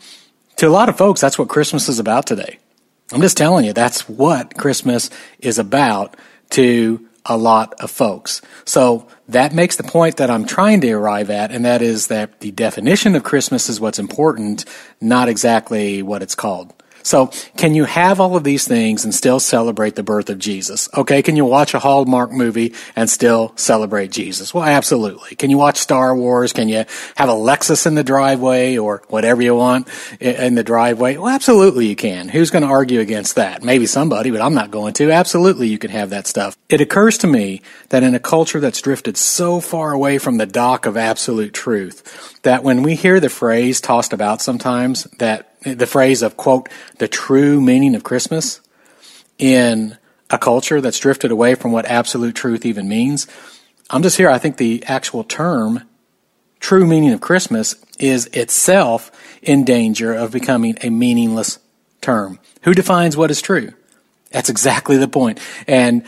to 0.56 0.68
a 0.68 0.70
lot 0.70 0.88
of 0.88 0.96
folks, 0.96 1.20
that's 1.20 1.38
what 1.38 1.48
Christmas 1.48 1.88
is 1.88 1.98
about 1.98 2.26
today. 2.26 2.58
I'm 3.12 3.20
just 3.20 3.36
telling 3.36 3.64
you, 3.64 3.72
that's 3.72 4.08
what 4.08 4.56
Christmas 4.56 5.10
is 5.40 5.58
about 5.58 6.16
to 6.50 7.08
a 7.26 7.36
lot 7.36 7.74
of 7.80 7.90
folks. 7.90 8.42
So 8.64 9.08
that 9.28 9.54
makes 9.54 9.76
the 9.76 9.82
point 9.82 10.18
that 10.18 10.30
I'm 10.30 10.44
trying 10.44 10.80
to 10.82 10.92
arrive 10.92 11.30
at, 11.30 11.50
and 11.50 11.64
that 11.64 11.82
is 11.82 12.08
that 12.08 12.40
the 12.40 12.50
definition 12.50 13.16
of 13.16 13.24
Christmas 13.24 13.68
is 13.68 13.80
what's 13.80 13.98
important, 13.98 14.64
not 15.00 15.28
exactly 15.28 16.02
what 16.02 16.22
it's 16.22 16.34
called. 16.34 16.72
So, 17.04 17.26
can 17.58 17.74
you 17.74 17.84
have 17.84 18.18
all 18.18 18.34
of 18.34 18.44
these 18.44 18.66
things 18.66 19.04
and 19.04 19.14
still 19.14 19.38
celebrate 19.38 19.94
the 19.94 20.02
birth 20.02 20.30
of 20.30 20.38
Jesus? 20.38 20.88
Okay, 20.96 21.20
can 21.20 21.36
you 21.36 21.44
watch 21.44 21.74
a 21.74 21.78
Hallmark 21.78 22.32
movie 22.32 22.72
and 22.96 23.10
still 23.10 23.52
celebrate 23.56 24.10
Jesus? 24.10 24.54
Well, 24.54 24.64
absolutely. 24.64 25.36
Can 25.36 25.50
you 25.50 25.58
watch 25.58 25.76
Star 25.76 26.16
Wars? 26.16 26.54
Can 26.54 26.70
you 26.70 26.86
have 27.14 27.28
a 27.28 27.32
Lexus 27.32 27.86
in 27.86 27.94
the 27.94 28.02
driveway 28.02 28.78
or 28.78 29.02
whatever 29.08 29.42
you 29.42 29.54
want 29.54 29.86
in 30.18 30.54
the 30.54 30.64
driveway? 30.64 31.18
Well, 31.18 31.28
absolutely 31.28 31.88
you 31.88 31.96
can. 31.96 32.30
Who's 32.30 32.50
going 32.50 32.62
to 32.62 32.68
argue 32.68 33.00
against 33.00 33.34
that? 33.34 33.62
Maybe 33.62 33.84
somebody, 33.84 34.30
but 34.30 34.40
I'm 34.40 34.54
not 34.54 34.70
going 34.70 34.94
to. 34.94 35.10
Absolutely 35.10 35.68
you 35.68 35.78
can 35.78 35.90
have 35.90 36.08
that 36.08 36.26
stuff. 36.26 36.56
It 36.70 36.80
occurs 36.80 37.18
to 37.18 37.26
me 37.26 37.60
that 37.90 38.02
in 38.02 38.14
a 38.14 38.18
culture 38.18 38.60
that's 38.60 38.80
drifted 38.80 39.18
so 39.18 39.60
far 39.60 39.92
away 39.92 40.16
from 40.16 40.38
the 40.38 40.46
dock 40.46 40.86
of 40.86 40.96
absolute 40.96 41.52
truth, 41.52 42.40
that 42.42 42.64
when 42.64 42.82
we 42.82 42.94
hear 42.94 43.20
the 43.20 43.28
phrase 43.28 43.82
tossed 43.82 44.14
about 44.14 44.40
sometimes 44.40 45.04
that 45.18 45.53
the 45.64 45.86
phrase 45.86 46.22
of, 46.22 46.36
quote, 46.36 46.68
the 46.98 47.08
true 47.08 47.60
meaning 47.60 47.94
of 47.94 48.04
Christmas 48.04 48.60
in 49.38 49.96
a 50.30 50.38
culture 50.38 50.80
that's 50.80 50.98
drifted 50.98 51.30
away 51.30 51.54
from 51.54 51.72
what 51.72 51.86
absolute 51.86 52.34
truth 52.34 52.64
even 52.64 52.88
means. 52.88 53.26
I'm 53.90 54.02
just 54.02 54.16
here. 54.16 54.30
I 54.30 54.38
think 54.38 54.56
the 54.56 54.82
actual 54.86 55.24
term, 55.24 55.82
true 56.60 56.86
meaning 56.86 57.12
of 57.12 57.20
Christmas, 57.20 57.76
is 57.98 58.26
itself 58.26 59.10
in 59.42 59.64
danger 59.64 60.12
of 60.12 60.32
becoming 60.32 60.76
a 60.82 60.90
meaningless 60.90 61.58
term. 62.00 62.38
Who 62.62 62.74
defines 62.74 63.16
what 63.16 63.30
is 63.30 63.42
true? 63.42 63.72
That's 64.30 64.48
exactly 64.48 64.96
the 64.96 65.08
point. 65.08 65.38
And 65.66 66.04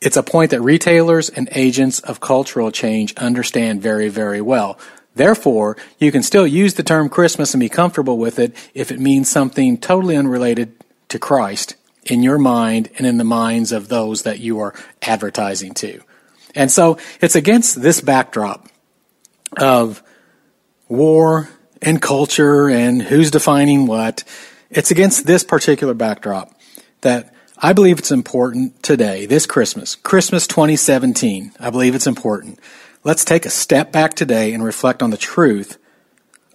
it's 0.00 0.16
a 0.16 0.22
point 0.22 0.50
that 0.50 0.60
retailers 0.60 1.30
and 1.30 1.48
agents 1.52 2.00
of 2.00 2.20
cultural 2.20 2.70
change 2.70 3.14
understand 3.16 3.82
very, 3.82 4.08
very 4.08 4.40
well. 4.40 4.78
Therefore, 5.16 5.78
you 5.98 6.12
can 6.12 6.22
still 6.22 6.46
use 6.46 6.74
the 6.74 6.82
term 6.82 7.08
Christmas 7.08 7.54
and 7.54 7.60
be 7.60 7.70
comfortable 7.70 8.18
with 8.18 8.38
it 8.38 8.54
if 8.74 8.92
it 8.92 9.00
means 9.00 9.30
something 9.30 9.78
totally 9.78 10.14
unrelated 10.14 10.74
to 11.08 11.18
Christ 11.18 11.74
in 12.04 12.22
your 12.22 12.38
mind 12.38 12.90
and 12.98 13.06
in 13.06 13.16
the 13.16 13.24
minds 13.24 13.72
of 13.72 13.88
those 13.88 14.22
that 14.22 14.40
you 14.40 14.60
are 14.60 14.74
advertising 15.00 15.72
to. 15.74 16.02
And 16.54 16.70
so 16.70 16.98
it's 17.20 17.34
against 17.34 17.80
this 17.80 18.02
backdrop 18.02 18.68
of 19.58 20.02
war 20.86 21.48
and 21.80 22.00
culture 22.00 22.68
and 22.68 23.02
who's 23.02 23.30
defining 23.30 23.86
what. 23.86 24.22
It's 24.68 24.90
against 24.90 25.26
this 25.26 25.44
particular 25.44 25.94
backdrop 25.94 26.52
that 27.00 27.32
I 27.56 27.72
believe 27.72 27.98
it's 27.98 28.12
important 28.12 28.82
today, 28.82 29.24
this 29.24 29.46
Christmas, 29.46 29.94
Christmas 29.94 30.46
2017. 30.46 31.52
I 31.58 31.70
believe 31.70 31.94
it's 31.94 32.06
important 32.06 32.60
let's 33.06 33.24
take 33.24 33.46
a 33.46 33.50
step 33.50 33.92
back 33.92 34.14
today 34.14 34.52
and 34.52 34.64
reflect 34.64 35.00
on 35.00 35.10
the 35.10 35.16
truth 35.16 35.78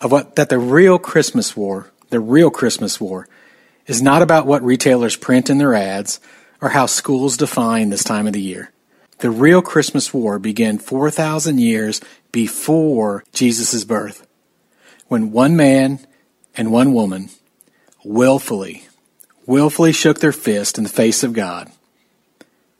of 0.01 0.11
what 0.11 0.35
that 0.35 0.49
the 0.49 0.59
real 0.59 0.99
Christmas 0.99 1.55
war, 1.55 1.89
the 2.09 2.19
real 2.19 2.51
Christmas 2.51 2.99
war, 2.99 3.25
is 3.87 4.01
not 4.01 4.21
about 4.21 4.45
what 4.45 4.61
retailers 4.61 5.15
print 5.15 5.49
in 5.49 5.59
their 5.59 5.73
ads 5.73 6.19
or 6.59 6.67
how 6.69 6.85
schools 6.85 7.37
define 7.37 7.89
this 7.89 8.03
time 8.03 8.27
of 8.27 8.33
the 8.33 8.41
year. 8.41 8.69
The 9.19 9.31
real 9.31 9.61
Christmas 9.61 10.13
war 10.13 10.39
began 10.39 10.77
4,000 10.77 11.57
years 11.57 12.01
before 12.33 13.23
Jesus' 13.31 13.85
birth, 13.85 14.27
when 15.07 15.31
one 15.31 15.55
man 15.55 15.99
and 16.57 16.69
one 16.69 16.91
woman 16.93 17.29
willfully, 18.03 18.89
willfully 19.45 19.93
shook 19.93 20.19
their 20.19 20.33
fist 20.33 20.77
in 20.77 20.83
the 20.83 20.89
face 20.89 21.23
of 21.23 21.31
God 21.31 21.71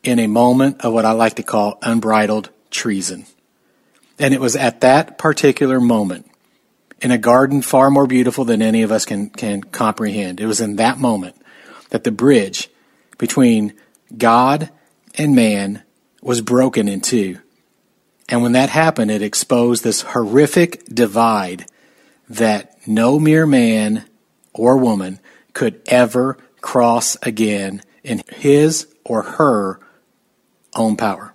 in 0.04 0.20
a 0.20 0.28
moment 0.28 0.82
of 0.82 0.92
what 0.92 1.06
I 1.06 1.12
like 1.12 1.36
to 1.36 1.44
call 1.44 1.80
unbridled 1.82 2.50
treason. 2.70 3.28
And 4.22 4.36
it 4.36 4.40
was 4.40 4.56
at 4.56 4.82
that 4.82 5.18
particular 5.18 5.82
moment, 5.82 6.30
in 7.02 7.10
a 7.10 7.18
garden 7.18 7.64
far 7.64 7.90
more 7.90 8.06
beautiful 8.06 8.46
than 8.46 8.62
any 8.62 8.84
of 8.84 8.92
us 8.92 9.04
can, 9.04 9.32
can 9.32 9.64
comprehend. 9.64 10.40
It 10.40 10.46
was 10.46 10.62
in 10.62 10.76
that 10.76 11.00
moment 11.00 11.36
that 11.90 12.04
the 12.04 12.12
bridge 12.12 12.70
between 13.18 13.74
God 14.16 14.70
and 15.16 15.36
man 15.36 15.82
was 16.22 16.40
broken 16.40 16.88
in 16.88 17.02
two. 17.02 17.40
And 18.30 18.44
when 18.44 18.52
that 18.52 18.70
happened, 18.70 19.10
it 19.10 19.24
exposed 19.24 19.84
this 19.84 20.02
horrific 20.02 20.86
divide 20.86 21.66
that 22.30 22.88
no 22.88 23.20
mere 23.20 23.48
man 23.48 24.06
or 24.54 24.78
woman 24.78 25.20
could 25.54 25.82
ever 25.88 26.38
cross 26.62 27.18
again 27.24 27.82
in 28.04 28.22
his 28.32 28.88
or 29.04 29.24
her 29.24 29.80
own 30.76 30.96
power. 30.96 31.34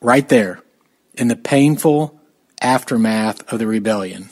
Right 0.00 0.28
there, 0.28 0.60
in 1.14 1.28
the 1.28 1.36
painful 1.36 2.18
aftermath 2.60 3.50
of 3.52 3.58
the 3.58 3.66
rebellion, 3.66 4.30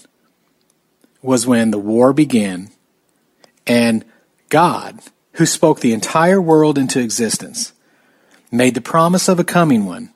was 1.23 1.47
when 1.47 1.71
the 1.71 1.79
war 1.79 2.13
began 2.13 2.71
and 3.67 4.05
God, 4.49 5.01
who 5.35 5.47
spoke 5.47 5.81
the 5.81 5.93
entire 5.93 6.41
world 6.41 6.77
into 6.77 7.01
existence, 7.01 7.73
made 8.51 8.75
the 8.75 8.81
promise 8.81 9.29
of 9.29 9.39
a 9.39 9.45
coming 9.45 9.87
one, 9.87 10.13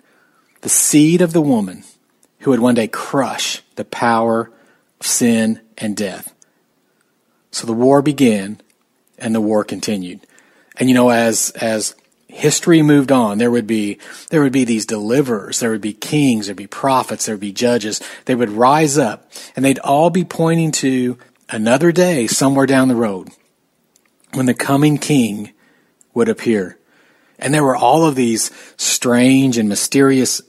the 0.63 0.69
seed 0.69 1.21
of 1.21 1.33
the 1.33 1.41
woman, 1.41 1.85
who 2.41 2.51
would 2.51 2.61
one 2.61 2.75
day 2.75 2.89
crush 2.89 3.63
the 3.77 3.85
power 3.85 4.51
of 5.01 5.07
sin 5.07 5.61
and 5.79 5.97
death. 5.97 6.35
So 7.51 7.67
the 7.67 7.73
war 7.73 8.03
began 8.03 8.61
and 9.19 9.35
the 9.35 9.41
war 9.41 9.63
continued. 9.63 10.27
And 10.77 10.89
you 10.89 10.95
know, 10.95 11.11
as, 11.11 11.51
as 11.51 11.95
history 12.35 12.83
moved 12.83 13.13
on, 13.13 13.39
there 13.39 13.51
would 13.51 13.67
be, 13.67 13.99
there 14.31 14.43
would 14.43 14.53
be 14.53 14.65
these 14.65 14.87
deliverers, 14.87 15.61
there 15.61 15.71
would 15.71 15.81
be 15.81 15.93
kings, 15.93 16.47
there'd 16.47 16.57
be 16.57 16.67
prophets, 16.67 17.27
there'd 17.27 17.41
be 17.41 17.53
judges. 17.53 18.01
They 18.25 18.35
would 18.35 18.51
rise 18.51 18.99
up 18.99 19.31
and 19.55 19.65
they'd 19.65 19.79
all 19.79 20.11
be 20.11 20.25
pointing 20.25 20.73
to 20.73 21.17
another 21.49 21.93
day 21.93 22.27
somewhere 22.27 22.67
down 22.67 22.89
the 22.89 22.97
road 22.97 23.31
when 24.33 24.47
the 24.47 24.55
coming 24.55 24.99
king 24.99 25.53
would 26.13 26.29
appear. 26.29 26.79
And 27.39 27.55
there 27.55 27.65
were 27.65 27.77
all 27.77 28.05
of 28.05 28.17
these 28.17 28.51
strange 28.77 29.57
and 29.57 29.69
mysterious 29.69 30.43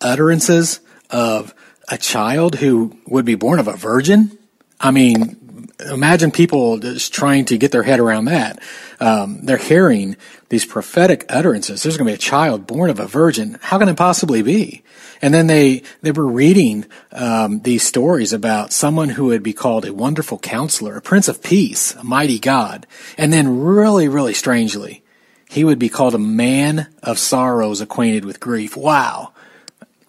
utterances 0.00 0.80
of 1.10 1.54
a 1.88 1.98
child 1.98 2.56
who 2.56 2.98
would 3.06 3.24
be 3.24 3.34
born 3.34 3.58
of 3.58 3.68
a 3.68 3.76
virgin. 3.76 4.36
I 4.80 4.90
mean, 4.90 5.41
imagine 5.90 6.30
people 6.30 6.78
just 6.78 7.12
trying 7.12 7.44
to 7.46 7.58
get 7.58 7.72
their 7.72 7.82
head 7.82 8.00
around 8.00 8.26
that. 8.26 8.60
Um, 9.00 9.40
they're 9.42 9.56
hearing 9.56 10.16
these 10.48 10.64
prophetic 10.64 11.24
utterances. 11.28 11.82
There's 11.82 11.96
going 11.96 12.06
to 12.06 12.12
be 12.12 12.14
a 12.14 12.18
child 12.18 12.66
born 12.66 12.90
of 12.90 13.00
a 13.00 13.06
virgin. 13.06 13.58
How 13.62 13.78
can 13.78 13.88
it 13.88 13.96
possibly 13.96 14.42
be? 14.42 14.82
And 15.20 15.32
then 15.32 15.46
they 15.46 15.82
they 16.02 16.10
were 16.10 16.26
reading 16.26 16.84
um, 17.12 17.60
these 17.60 17.82
stories 17.84 18.32
about 18.32 18.72
someone 18.72 19.10
who 19.10 19.26
would 19.26 19.42
be 19.42 19.52
called 19.52 19.84
a 19.84 19.94
wonderful 19.94 20.38
counselor, 20.38 20.96
a 20.96 21.00
prince 21.00 21.28
of 21.28 21.42
peace, 21.42 21.94
a 21.94 22.04
mighty 22.04 22.38
God, 22.38 22.86
and 23.16 23.32
then 23.32 23.60
really, 23.60 24.08
really 24.08 24.34
strangely, 24.34 25.02
he 25.48 25.64
would 25.64 25.78
be 25.78 25.88
called 25.88 26.14
a 26.14 26.18
man 26.18 26.88
of 27.02 27.18
sorrows, 27.18 27.80
acquainted 27.80 28.24
with 28.24 28.40
grief. 28.40 28.76
Wow, 28.76 29.32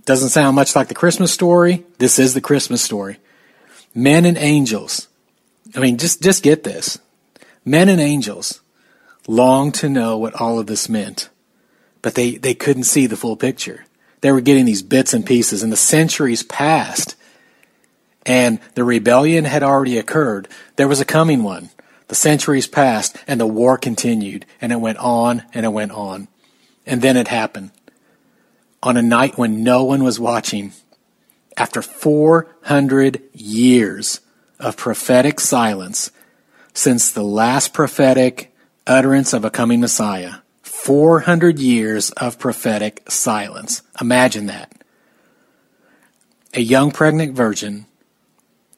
doesn't 0.06 0.30
sound 0.30 0.56
much 0.56 0.76
like 0.76 0.88
the 0.88 0.96
Christmas 0.96 1.32
story. 1.32 1.86
This 2.00 2.18
is 2.18 2.34
the 2.34 2.42
Christmas 2.42 2.82
story. 2.82 3.18
Men 3.94 4.26
and 4.26 4.38
angels. 4.38 5.08
I 5.76 5.80
mean, 5.80 5.98
just 5.98 6.22
just 6.22 6.44
get 6.44 6.64
this. 6.64 7.00
Men 7.66 7.90
and 7.90 8.02
angels 8.02 8.62
longed 9.28 9.76
to 9.76 9.90
know 9.90 10.18
what 10.18 10.40
all 10.40 10.60
of 10.60 10.68
this 10.68 10.90
meant, 10.90 11.30
but 12.02 12.16
they, 12.16 12.36
they 12.36 12.54
couldn't 12.54 12.84
see 12.84 13.08
the 13.08 13.16
full 13.16 13.38
picture. 13.38 13.86
They 14.22 14.32
were 14.32 14.42
getting 14.42 14.66
these 14.66 14.84
bits 14.84 15.14
and 15.14 15.26
pieces, 15.26 15.64
and 15.64 15.72
the 15.72 15.78
centuries 15.78 16.44
passed, 16.44 17.16
and 18.26 18.60
the 18.76 18.84
rebellion 18.84 19.46
had 19.46 19.64
already 19.64 19.98
occurred. 19.98 20.48
There 20.76 20.88
was 20.88 21.02
a 21.02 21.06
coming 21.06 21.44
one. 21.44 21.70
The 22.08 22.16
centuries 22.16 22.68
passed, 22.68 23.18
and 23.28 23.40
the 23.40 23.48
war 23.48 23.78
continued, 23.78 24.46
and 24.62 24.72
it 24.72 24.80
went 24.80 24.98
on 25.00 25.44
and 25.54 25.66
it 25.66 25.70
went 25.70 25.92
on. 25.92 26.28
And 26.86 27.02
then 27.02 27.18
it 27.18 27.30
happened. 27.30 27.72
On 28.82 28.98
a 28.98 29.02
night 29.02 29.38
when 29.38 29.64
no 29.64 29.86
one 29.86 30.04
was 30.04 30.20
watching, 30.20 30.74
after 31.56 31.82
400 31.82 33.22
years 33.34 34.20
of 34.64 34.78
prophetic 34.78 35.40
silence, 35.40 36.12
since 36.74 37.12
the 37.12 37.24
last 37.24 37.74
prophetic 37.74 38.56
utterance 38.88 39.34
of 39.34 39.46
a 39.46 39.52
coming 39.52 39.80
Messiah. 39.80 40.36
400 40.64 41.60
years 41.60 42.12
of 42.12 42.40
prophetic 42.40 43.10
silence. 43.10 43.84
Imagine 44.02 44.48
that. 44.48 44.72
A 46.54 46.62
young 46.62 46.92
pregnant 46.92 47.34
virgin 47.34 47.86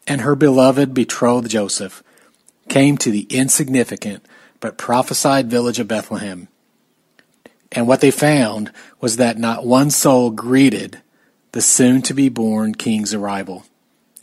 and 0.07 0.21
her 0.21 0.35
beloved 0.35 0.93
betrothed 0.93 1.49
Joseph 1.49 2.03
came 2.69 2.97
to 2.97 3.11
the 3.11 3.27
insignificant 3.29 4.25
but 4.59 4.77
prophesied 4.77 5.49
village 5.49 5.79
of 5.79 5.87
Bethlehem. 5.87 6.47
And 7.71 7.87
what 7.87 8.01
they 8.01 8.11
found 8.11 8.71
was 9.01 9.17
that 9.17 9.37
not 9.37 9.65
one 9.65 9.89
soul 9.89 10.29
greeted 10.31 11.01
the 11.51 11.61
soon 11.61 12.01
to 12.03 12.13
be 12.13 12.29
born 12.29 12.75
king's 12.75 13.13
arrival. 13.13 13.65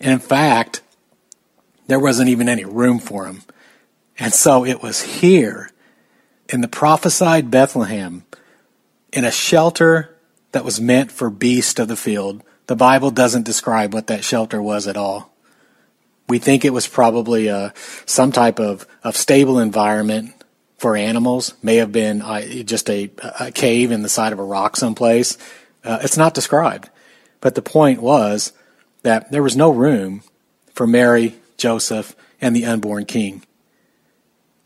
And 0.00 0.12
in 0.12 0.18
fact, 0.18 0.82
there 1.86 2.00
wasn't 2.00 2.28
even 2.28 2.48
any 2.48 2.64
room 2.64 2.98
for 2.98 3.26
him. 3.26 3.42
And 4.18 4.32
so 4.32 4.64
it 4.64 4.82
was 4.82 5.02
here 5.02 5.70
in 6.48 6.60
the 6.60 6.68
prophesied 6.68 7.50
Bethlehem, 7.50 8.24
in 9.12 9.24
a 9.24 9.30
shelter 9.30 10.16
that 10.52 10.64
was 10.64 10.80
meant 10.80 11.10
for 11.10 11.30
beasts 11.30 11.80
of 11.80 11.88
the 11.88 11.96
field. 11.96 12.42
The 12.66 12.76
Bible 12.76 13.10
doesn't 13.10 13.44
describe 13.44 13.92
what 13.92 14.06
that 14.06 14.24
shelter 14.24 14.62
was 14.62 14.86
at 14.86 14.96
all. 14.96 15.34
We 16.28 16.38
think 16.38 16.64
it 16.64 16.72
was 16.72 16.86
probably 16.86 17.50
uh, 17.50 17.70
some 18.06 18.32
type 18.32 18.60
of, 18.60 18.86
of 19.02 19.16
stable 19.16 19.58
environment 19.58 20.34
for 20.78 20.96
animals. 20.96 21.54
May 21.62 21.76
have 21.76 21.92
been 21.92 22.22
uh, 22.22 22.42
just 22.64 22.88
a, 22.88 23.10
a, 23.40 23.52
cave 23.52 23.90
in 23.90 24.02
the 24.02 24.08
side 24.08 24.32
of 24.32 24.38
a 24.38 24.44
rock 24.44 24.76
someplace. 24.76 25.36
Uh, 25.84 25.98
it's 26.02 26.16
not 26.16 26.34
described. 26.34 26.88
But 27.40 27.54
the 27.54 27.62
point 27.62 28.00
was 28.00 28.52
that 29.02 29.30
there 29.32 29.42
was 29.42 29.56
no 29.56 29.70
room 29.70 30.22
for 30.72 30.86
Mary, 30.86 31.34
Joseph, 31.62 32.16
and 32.40 32.56
the 32.56 32.66
unborn 32.66 33.04
king. 33.04 33.44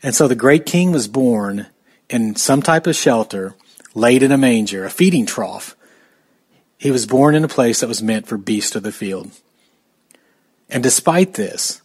And 0.01 0.15
so 0.15 0.27
the 0.27 0.35
great 0.35 0.65
king 0.65 0.91
was 0.91 1.07
born 1.07 1.67
in 2.09 2.35
some 2.35 2.63
type 2.63 2.87
of 2.87 2.95
shelter, 2.95 3.53
laid 3.93 4.23
in 4.23 4.31
a 4.31 4.37
manger, 4.37 4.83
a 4.83 4.89
feeding 4.89 5.27
trough. 5.27 5.75
He 6.77 6.89
was 6.89 7.05
born 7.05 7.35
in 7.35 7.43
a 7.43 7.47
place 7.47 7.81
that 7.81 7.87
was 7.87 8.01
meant 8.01 8.27
for 8.27 8.37
beasts 8.37 8.75
of 8.75 8.81
the 8.81 8.91
field. 8.91 9.31
And 10.69 10.81
despite 10.81 11.35
this, 11.35 11.81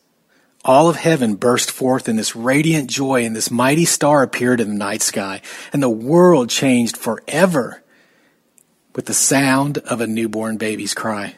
all 0.65 0.89
of 0.89 0.97
heaven 0.97 1.35
burst 1.35 1.71
forth 1.71 2.09
in 2.09 2.17
this 2.17 2.35
radiant 2.35 2.89
joy, 2.89 3.25
and 3.25 3.37
this 3.37 3.51
mighty 3.51 3.85
star 3.85 4.23
appeared 4.23 4.61
in 4.61 4.69
the 4.69 4.75
night 4.79 5.03
sky, 5.03 5.43
and 5.73 5.83
the 5.83 5.91
world 5.91 6.49
changed 6.49 6.97
forever 6.97 7.83
with 8.95 9.07
the 9.07 9.15
sound 9.15 9.79
of 9.79 10.01
a 10.01 10.07
newborn 10.07 10.57
baby's 10.57 10.95
cry. 10.95 11.35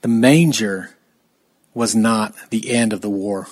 The 0.00 0.08
manger 0.08 0.96
was 1.74 1.94
not 1.94 2.34
the 2.50 2.70
end 2.70 2.92
of 2.92 3.00
the 3.00 3.10
war 3.10 3.46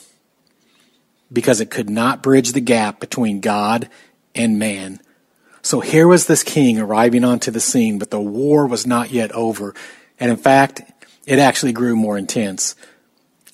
because 1.33 1.61
it 1.61 1.71
could 1.71 1.91
not 1.91 2.23
bridge 2.23 2.53
the 2.53 2.61
gap 2.61 3.01
between 3.01 3.41
God 3.41 3.89
and 4.35 4.59
man. 4.59 5.01
So 5.63 5.81
here 5.81 6.09
was 6.09 6.27
this 6.27 6.43
king 6.43 6.79
arriving 6.79 7.25
onto 7.25 7.51
the 7.51 7.61
scene, 7.61 7.99
but 7.99 8.11
the 8.11 8.21
war 8.21 8.67
was 8.67 8.87
not 8.87 9.11
yet 9.11 9.33
over. 9.33 9.75
And 10.19 10.31
in 10.31 10.37
fact, 10.37 10.83
it 11.27 11.39
actually 11.39 11.73
grew 11.73 11.95
more 11.95 12.17
intense. 12.17 12.75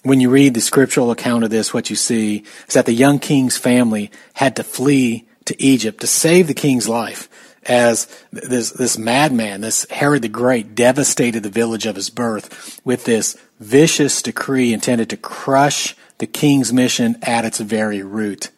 When 0.03 0.21
you 0.21 0.31
read 0.31 0.55
the 0.55 0.61
scriptural 0.61 1.11
account 1.11 1.45
of 1.45 1.51
this, 1.51 1.75
what 1.75 1.91
you 1.91 1.97
see 1.97 2.45
is 2.69 2.75
that 2.75 2.87
the 2.87 2.93
young 2.93 3.19
king's 3.19 3.57
family 3.57 4.11
had 4.35 4.55
to 4.57 4.65
flee 4.65 5.27
to 5.47 5.61
Egypt 5.61 6.01
to 6.01 6.07
save 6.07 6.47
the 6.47 6.55
king's 6.55 6.89
life 6.89 7.29
as 7.67 8.07
this, 8.31 8.71
this 8.71 8.99
madman, 8.99 9.63
this 9.63 9.87
Herod 9.91 10.23
the 10.23 10.29
Great, 10.29 10.75
devastated 10.75 11.43
the 11.43 11.49
village 11.49 11.87
of 11.87 11.97
his 11.97 12.11
birth 12.11 12.81
with 12.85 13.05
this 13.05 13.37
vicious 13.65 14.21
decree 14.21 14.75
intended 14.75 15.09
to 15.11 15.17
crush 15.17 15.97
the 16.19 16.27
king's 16.27 16.73
mission 16.73 17.17
at 17.23 17.45
its 17.45 17.59
very 17.59 18.03
root. 18.03 18.51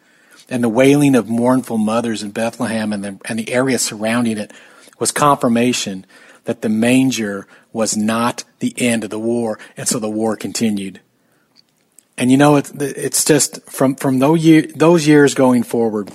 And 0.49 0.63
the 0.63 0.69
wailing 0.69 1.15
of 1.15 1.29
mournful 1.29 1.77
mothers 1.77 2.21
in 2.21 2.31
Bethlehem 2.31 2.93
and 2.93 3.03
the, 3.03 3.19
and 3.25 3.39
the 3.39 3.51
area 3.51 3.79
surrounding 3.79 4.37
it 4.37 4.51
was 4.99 5.11
confirmation 5.11 6.05
that 6.43 6.61
the 6.61 6.69
manger 6.69 7.47
was 7.73 7.95
not 7.95 8.43
the 8.59 8.73
end 8.77 9.03
of 9.03 9.09
the 9.09 9.19
war. 9.19 9.59
And 9.75 9.87
so 9.87 9.99
the 9.99 10.09
war 10.09 10.35
continued. 10.35 10.99
And 12.17 12.29
you 12.29 12.37
know, 12.37 12.57
it's, 12.57 12.71
it's 12.71 13.23
just 13.23 13.63
from, 13.69 13.95
from 13.95 14.19
those, 14.19 14.43
year, 14.43 14.63
those 14.75 15.07
years 15.07 15.33
going 15.33 15.63
forward, 15.63 16.11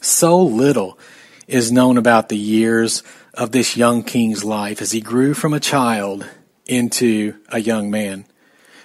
so 0.00 0.40
little 0.40 0.98
is 1.46 1.72
known 1.72 1.96
about 1.96 2.28
the 2.28 2.36
years 2.36 3.02
of 3.34 3.52
this 3.52 3.76
young 3.76 4.02
king's 4.02 4.44
life 4.44 4.82
as 4.82 4.92
he 4.92 5.00
grew 5.00 5.34
from 5.34 5.52
a 5.52 5.60
child 5.60 6.28
into 6.68 7.34
a 7.48 7.58
young 7.58 7.90
man. 7.90 8.24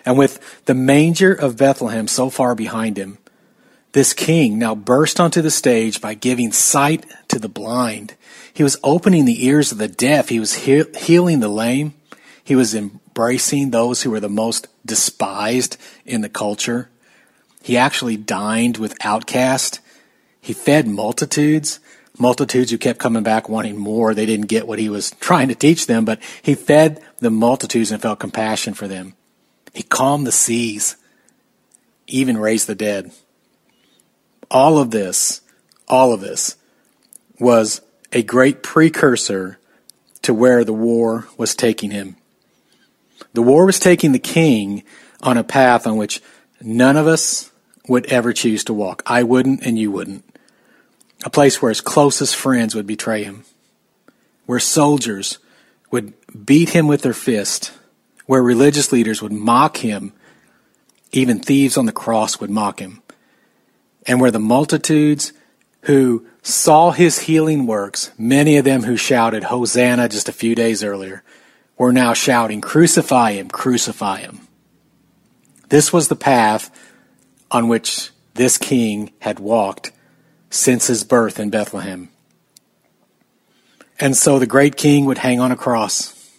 And 0.05 0.17
with 0.17 0.39
the 0.65 0.73
manger 0.73 1.33
of 1.33 1.57
Bethlehem 1.57 2.07
so 2.07 2.29
far 2.29 2.55
behind 2.55 2.97
him, 2.97 3.17
this 3.93 4.13
king 4.13 4.57
now 4.57 4.73
burst 4.73 5.19
onto 5.19 5.41
the 5.41 5.51
stage 5.51 6.01
by 6.01 6.15
giving 6.15 6.51
sight 6.51 7.05
to 7.27 7.37
the 7.37 7.47
blind. 7.47 8.15
He 8.51 8.63
was 8.63 8.79
opening 8.83 9.25
the 9.25 9.45
ears 9.45 9.71
of 9.71 9.77
the 9.77 9.87
deaf. 9.87 10.29
He 10.29 10.39
was 10.39 10.65
he- 10.65 10.83
healing 10.97 11.39
the 11.39 11.47
lame. 11.47 11.93
He 12.43 12.55
was 12.55 12.73
embracing 12.73 13.69
those 13.69 14.01
who 14.01 14.09
were 14.09 14.19
the 14.19 14.29
most 14.29 14.67
despised 14.85 15.77
in 16.05 16.21
the 16.21 16.29
culture. 16.29 16.89
He 17.61 17.77
actually 17.77 18.17
dined 18.17 18.77
with 18.77 18.97
outcasts. 19.05 19.79
He 20.41 20.53
fed 20.53 20.87
multitudes, 20.87 21.79
multitudes 22.17 22.71
who 22.71 22.77
kept 22.77 22.99
coming 22.99 23.23
back 23.23 23.49
wanting 23.49 23.77
more. 23.77 24.13
They 24.13 24.25
didn't 24.25 24.47
get 24.47 24.67
what 24.67 24.79
he 24.79 24.89
was 24.89 25.11
trying 25.19 25.47
to 25.47 25.55
teach 25.55 25.87
them, 25.87 26.05
but 26.05 26.19
he 26.41 26.55
fed 26.55 27.01
the 27.19 27.31
multitudes 27.31 27.91
and 27.91 28.01
felt 28.01 28.19
compassion 28.19 28.73
for 28.73 28.87
them. 28.87 29.15
He 29.73 29.83
calmed 29.83 30.27
the 30.27 30.31
seas, 30.31 30.97
even 32.07 32.37
raised 32.37 32.67
the 32.67 32.75
dead. 32.75 33.11
All 34.51 34.77
of 34.77 34.91
this, 34.91 35.41
all 35.87 36.13
of 36.13 36.21
this 36.21 36.55
was 37.39 37.81
a 38.11 38.21
great 38.21 38.61
precursor 38.61 39.59
to 40.21 40.33
where 40.33 40.63
the 40.63 40.73
war 40.73 41.27
was 41.37 41.55
taking 41.55 41.91
him. 41.91 42.15
The 43.33 43.41
war 43.41 43.65
was 43.65 43.79
taking 43.79 44.11
the 44.11 44.19
king 44.19 44.83
on 45.21 45.37
a 45.37 45.43
path 45.43 45.87
on 45.87 45.97
which 45.97 46.21
none 46.61 46.97
of 46.97 47.07
us 47.07 47.51
would 47.87 48.05
ever 48.07 48.31
choose 48.31 48.63
to 48.65 48.73
walk. 48.73 49.01
I 49.05 49.23
wouldn't, 49.23 49.65
and 49.65 49.77
you 49.77 49.91
wouldn't. 49.91 50.23
A 51.23 51.29
place 51.29 51.61
where 51.61 51.69
his 51.69 51.81
closest 51.81 52.35
friends 52.35 52.75
would 52.75 52.87
betray 52.87 53.23
him, 53.23 53.45
where 54.45 54.59
soldiers 54.59 55.39
would 55.89 56.13
beat 56.45 56.69
him 56.69 56.87
with 56.87 57.01
their 57.01 57.13
fist, 57.13 57.71
where 58.25 58.43
religious 58.43 58.91
leaders 58.91 59.21
would 59.21 59.31
mock 59.31 59.77
him, 59.77 60.13
even 61.11 61.39
thieves 61.39 61.77
on 61.77 61.85
the 61.85 61.91
cross 61.91 62.39
would 62.39 62.49
mock 62.49 62.79
him, 62.79 63.01
and 64.05 64.19
where 64.19 64.31
the 64.31 64.39
multitudes 64.39 65.31
who 65.81 66.25
saw 66.41 66.91
his 66.91 67.19
healing 67.19 67.65
works, 67.65 68.11
many 68.17 68.57
of 68.57 68.65
them 68.65 68.83
who 68.83 68.97
shouted 68.97 69.43
Hosanna 69.43 70.09
just 70.09 70.27
a 70.27 70.33
few 70.33 70.55
days 70.55 70.83
earlier, 70.83 71.23
were 71.77 71.93
now 71.93 72.13
shouting, 72.13 72.59
Crucify 72.61 73.33
him, 73.33 73.49
crucify 73.49 74.19
him. 74.19 74.47
This 75.69 75.93
was 75.93 76.07
the 76.07 76.15
path 76.15 76.69
on 77.49 77.67
which 77.67 78.11
this 78.33 78.57
king 78.57 79.11
had 79.19 79.39
walked 79.39 79.91
since 80.53 80.85
his 80.85 81.03
birth 81.03 81.39
in 81.39 81.49
Bethlehem. 81.49 82.09
And 83.99 84.15
so 84.15 84.37
the 84.37 84.45
great 84.45 84.75
king 84.75 85.05
would 85.05 85.17
hang 85.17 85.39
on 85.39 85.51
a 85.51 85.55
cross. 85.55 86.31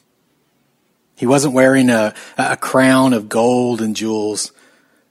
He 1.17 1.27
wasn't 1.27 1.55
wearing 1.55 1.91
a, 1.91 2.15
a 2.39 2.57
crown 2.57 3.13
of 3.13 3.29
gold 3.29 3.81
and 3.81 3.97
jewels, 3.97 4.53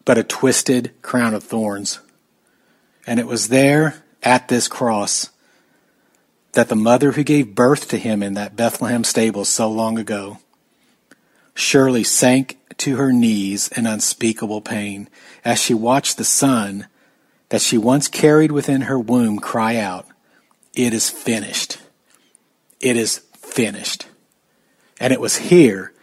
but 0.06 0.18
a 0.18 0.24
twisted 0.24 0.92
crown 1.02 1.34
of 1.34 1.44
thorns. 1.44 2.00
And 3.06 3.20
it 3.20 3.28
was 3.28 3.50
there 3.50 4.04
at 4.22 4.48
this 4.48 4.70
cross 4.70 5.30
that 6.54 6.70
the 6.70 6.76
mother 6.76 7.12
who 7.12 7.24
gave 7.24 7.56
birth 7.56 7.90
to 7.90 7.98
him 7.98 8.24
in 8.24 8.36
that 8.36 8.56
Bethlehem 8.56 9.04
stable 9.04 9.44
so 9.44 9.70
long 9.70 9.98
ago 9.98 10.38
surely 11.56 12.06
sank 12.06 12.58
to 12.78 12.96
her 12.96 13.12
knees 13.12 13.68
in 13.70 13.86
unspeakable 13.86 14.62
pain 14.62 15.10
as 15.44 15.60
she 15.60 15.74
watched 15.74 16.18
the 16.18 16.24
son 16.24 16.88
that 17.54 17.62
she 17.62 17.78
once 17.78 18.08
carried 18.08 18.52
within 18.52 18.82
her 18.82 18.98
womb 18.98 19.38
cry 19.38 19.78
out, 19.78 20.08
It 20.74 20.92
is 20.92 21.12
finished. 21.12 21.78
It 22.80 22.98
is 22.98 23.20
finished. 23.38 24.08
And 25.00 25.14
it 25.14 25.22
was 25.22 25.38
here 25.38 25.94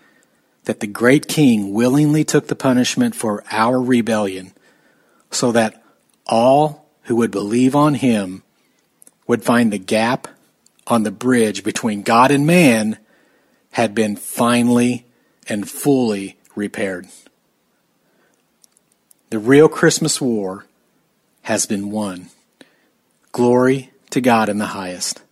that 0.67 0.79
the 0.79 0.87
great 0.87 1.27
king 1.27 1.75
willingly 1.75 2.23
took 2.23 2.47
the 2.47 2.55
punishment 2.55 3.17
for 3.17 3.43
our 3.51 3.83
rebellion 3.83 4.53
so 5.33 5.51
that 5.51 5.83
all 6.25 6.87
who 7.07 7.17
would 7.17 7.33
believe 7.33 7.75
on 7.75 7.95
him 7.95 8.45
would 9.27 9.43
find 9.43 9.73
the 9.73 9.79
gap 9.79 10.29
on 10.87 11.03
the 11.03 11.11
bridge 11.11 11.65
between 11.65 12.03
God 12.03 12.31
and 12.31 12.47
man 12.47 12.97
had 13.73 13.93
been 13.93 14.15
finally 14.15 15.05
and 15.49 15.69
fully 15.69 16.39
repaired. 16.55 17.09
The 19.31 19.41
real 19.41 19.69
Christmas 19.69 20.21
war 20.21 20.67
has 21.43 21.67
been 21.67 21.91
won. 21.91 22.27
Glory 23.33 23.91
to 24.11 24.21
God 24.21 24.49
in 24.49 24.59
the 24.59 24.67
highest. 24.67 25.23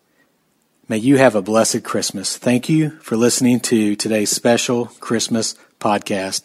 May 0.88 0.99
you 0.99 1.19
have 1.19 1.35
a 1.35 1.43
blessed 1.43 1.85
Christmas. 1.85 2.37
Thank 2.37 2.69
you 2.69 2.91
for 3.00 3.17
listening 3.17 3.61
to 3.61 3.95
today's 3.97 4.31
special 4.31 4.87
Christmas 5.00 5.55
podcast. 5.81 6.45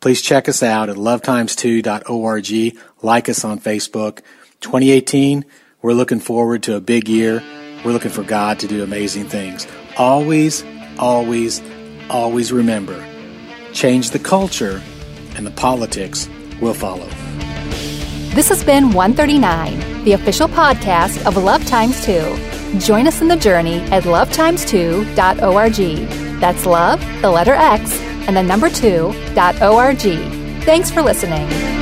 Please 0.00 0.22
check 0.22 0.48
us 0.48 0.62
out 0.62 0.88
at 0.88 0.96
lovetimes2.org. 0.96 2.78
Like 3.02 3.28
us 3.28 3.44
on 3.44 3.58
Facebook. 3.58 4.20
2018, 4.60 5.44
we're 5.82 5.92
looking 5.92 6.20
forward 6.20 6.62
to 6.64 6.76
a 6.76 6.80
big 6.80 7.08
year. 7.08 7.42
We're 7.84 7.92
looking 7.92 8.10
for 8.10 8.22
God 8.22 8.60
to 8.60 8.66
do 8.66 8.82
amazing 8.82 9.28
things. 9.28 9.66
Always, 9.98 10.64
always, 10.98 11.60
always 12.08 12.52
remember 12.52 13.04
change 13.74 14.10
the 14.10 14.18
culture, 14.18 14.80
and 15.36 15.44
the 15.44 15.50
politics 15.50 16.28
will 16.60 16.74
follow. 16.74 17.10
This 18.34 18.48
has 18.48 18.64
been 18.64 18.90
139, 18.90 20.02
the 20.02 20.14
official 20.14 20.48
podcast 20.48 21.24
of 21.24 21.36
Love 21.36 21.64
Times 21.66 22.04
2. 22.04 22.80
Join 22.80 23.06
us 23.06 23.22
in 23.22 23.28
the 23.28 23.36
journey 23.36 23.78
at 23.92 24.02
lovetimes2.org. 24.02 26.40
That's 26.40 26.66
love, 26.66 27.00
the 27.22 27.30
letter 27.30 27.54
X, 27.54 27.96
and 28.26 28.36
the 28.36 28.42
number 28.42 28.68
2.org. 28.68 30.64
Thanks 30.64 30.90
for 30.90 31.00
listening. 31.00 31.73